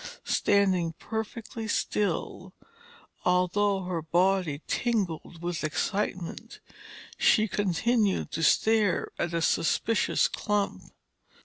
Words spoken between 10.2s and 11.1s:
clump.